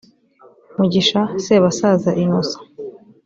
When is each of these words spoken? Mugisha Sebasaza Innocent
Mugisha 0.77 1.21
Sebasaza 1.43 2.09
Innocent 2.23 2.63